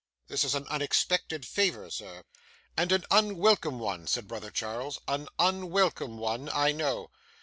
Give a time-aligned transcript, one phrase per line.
[0.29, 2.23] 'This is an unexpected favour, sir.'
[2.75, 7.11] 'And an unwelcome one,' said brother Charles; 'an unwelcome one, I know.